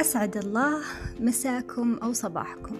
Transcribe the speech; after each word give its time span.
أسعد 0.00 0.36
الله 0.36 0.82
مساكم 1.20 1.94
أو 2.02 2.12
صباحكم. 2.12 2.76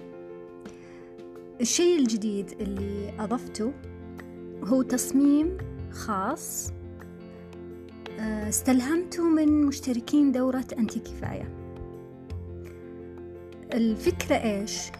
الشيء 1.61 1.99
الجديد 1.99 2.51
اللي 2.61 3.13
أضفته 3.19 3.73
هو 4.63 4.81
تصميم 4.81 5.57
خاص 5.91 6.71
آه، 8.19 8.49
استلهمته 8.49 9.29
من 9.29 9.65
مشتركين 9.65 10.31
دورة 10.31 10.65
أنتي 10.77 10.99
كفاية 10.99 11.53
الفكرة 13.73 14.35
إيش؟ 14.35 14.91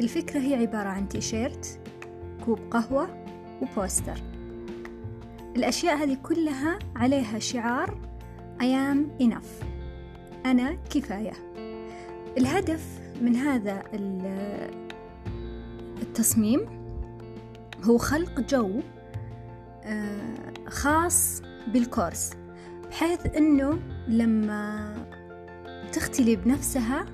الفكرة 0.00 0.40
هي 0.40 0.54
عبارة 0.54 0.88
عن 0.88 1.08
تيشيرت 1.08 1.78
كوب 2.44 2.58
قهوة 2.70 3.24
وبوستر. 3.62 4.22
الأشياء 5.56 5.96
هذه 5.96 6.18
كلها 6.22 6.78
عليها 6.96 7.38
شعار 7.38 8.00
I 8.60 8.64
am 8.64 9.26
enough. 9.26 9.75
أنا 10.46 10.74
كفاية. 10.90 11.32
الهدف 12.38 13.00
من 13.20 13.36
هذا 13.36 13.82
التصميم 16.02 16.60
هو 17.84 17.98
خلق 17.98 18.40
جو 18.40 18.80
آه، 19.84 20.52
خاص 20.68 21.42
بالكورس 21.66 22.30
بحيث 22.90 23.26
أنه 23.36 23.78
لما 24.08 24.94
تختلي 25.92 26.36
بنفسها 26.36 27.06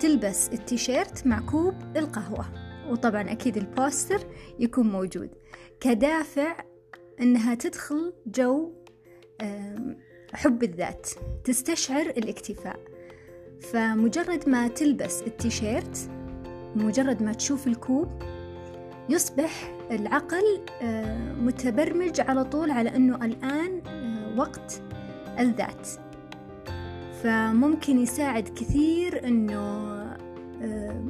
تلبس 0.00 0.48
التيشيرت 0.48 1.26
مع 1.26 1.40
كوب 1.40 1.74
القهوة. 1.96 2.46
وطبعا 2.90 3.32
أكيد 3.32 3.56
البوستر 3.56 4.20
يكون 4.58 4.88
موجود. 4.88 5.30
كدافع 5.80 6.56
أنها 7.20 7.54
تدخل 7.54 8.12
جو 8.26 8.72
حب 10.34 10.62
الذات 10.62 11.10
تستشعر 11.44 12.06
الاكتفاء. 12.06 12.80
فمجرد 13.60 14.48
ما 14.48 14.68
تلبس 14.68 15.22
التيشيرت 15.22 16.10
مجرد 16.76 17.22
ما 17.22 17.32
تشوف 17.32 17.66
الكوب 17.66 18.08
يصبح 19.08 19.74
العقل 19.90 20.60
آه، 20.82 21.32
متبرمج 21.32 22.20
على 22.20 22.44
طول 22.44 22.70
على 22.70 22.96
أنه 22.96 23.24
الآن 23.24 23.82
آه، 23.86 24.38
وقت 24.38 24.82
الذات. 25.38 25.88
فممكن 27.22 27.98
يساعد 27.98 28.48
كثير 28.48 29.26
أنه 29.26 29.60
آه، 30.62 31.04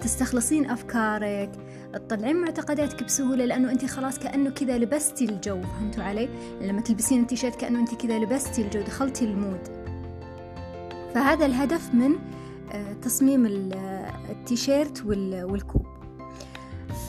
تستخلصين 0.00 0.70
أفكارك. 0.70 1.50
تطلعين 1.94 2.36
معتقداتك 2.36 3.04
بسهولة 3.04 3.44
لأنه 3.44 3.70
أنت 3.70 3.84
خلاص 3.84 4.18
كأنه 4.18 4.50
كذا 4.50 4.78
لبستي 4.78 5.24
الجو 5.24 5.60
فهمتوا 5.62 6.04
علي؟ 6.04 6.28
لما 6.60 6.80
تلبسين 6.80 7.22
التيشيرت 7.22 7.56
كأنه 7.56 7.80
أنت 7.80 7.94
كذا 7.94 8.18
لبستي 8.18 8.62
الجو 8.62 8.80
دخلتي 8.80 9.24
المود. 9.24 9.60
فهذا 11.14 11.46
الهدف 11.46 11.94
من 11.94 12.12
آه، 12.72 12.92
تصميم 12.92 13.46
التيشيرت 14.30 15.06
والكوب. 15.06 15.86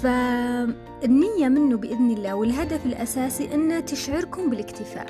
فالنية 0.04 1.48
منه 1.48 1.78
بإذن 1.78 2.12
الله 2.12 2.34
والهدف 2.34 2.86
الأساسي 2.86 3.54
أنه 3.54 3.80
تشعركم 3.80 4.50
بالاكتفاء. 4.50 5.08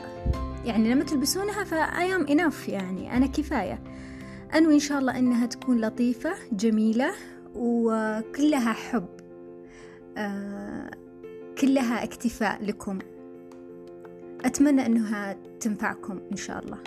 يعني 0.65 0.93
لما 0.93 1.03
تلبسونها 1.03 1.63
فأيام 1.63 2.27
إناف 2.27 2.69
يعني 2.69 3.17
أنا 3.17 3.27
كفاية. 3.27 3.81
أنوي 4.55 4.73
إن 4.73 4.79
شاء 4.79 4.99
الله 4.99 5.19
أنها 5.19 5.45
تكون 5.45 5.81
لطيفة 5.81 6.33
جميلة 6.51 7.11
وكلها 7.55 8.73
حب. 8.73 9.07
آه 10.17 10.91
كلها 11.61 12.03
اكتفاء 12.03 12.63
لكم. 12.63 12.99
أتمنى 14.45 14.85
أنها 14.85 15.37
تنفعكم 15.59 16.19
إن 16.31 16.37
شاء 16.37 16.63
الله. 16.65 16.77